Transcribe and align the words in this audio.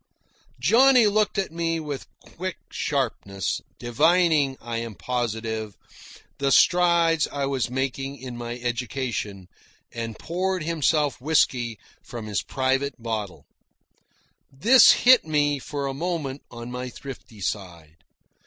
Johnny 0.59 1.05
looked 1.05 1.37
at 1.37 1.51
me 1.51 1.79
with 1.79 2.07
quick 2.23 2.57
sharpness, 2.71 3.61
divining, 3.77 4.57
I 4.59 4.77
am 4.77 4.95
positive, 4.95 5.75
the 6.39 6.51
strides 6.51 7.27
I 7.27 7.45
was 7.45 7.69
making 7.69 8.17
in 8.17 8.35
my 8.35 8.57
education, 8.57 9.47
and 9.91 10.17
poured 10.17 10.63
himself 10.63 11.21
whisky 11.21 11.77
from 12.01 12.25
his 12.25 12.41
private 12.41 12.95
bottle. 12.99 13.45
This 14.51 14.91
hit 14.93 15.23
me 15.27 15.59
for 15.59 15.85
a 15.85 15.93
moment 15.93 16.41
on 16.49 16.71
my 16.71 16.89
thrifty 16.89 17.39
side. 17.39 17.97